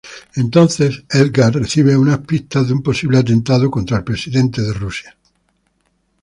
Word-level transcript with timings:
Entonces, 0.35 1.03
Edgar 1.11 1.53
recibe 1.53 1.95
unas 1.95 2.17
pistas 2.25 2.65
de 2.65 2.73
un 2.73 2.81
posible 2.81 3.19
atentado 3.19 3.69
contra 3.69 3.97
el 3.97 4.03
Presidente 4.03 4.63
de 4.63 4.73
Rusia. 4.73 5.15